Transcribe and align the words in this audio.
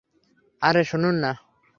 আরে 0.61 0.83
শুনুন 0.83 1.15
না। 1.15 1.31